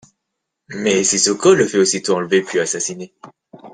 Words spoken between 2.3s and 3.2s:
puis assassiner.